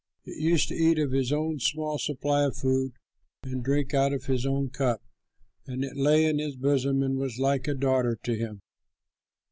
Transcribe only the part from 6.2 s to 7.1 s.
in his bosom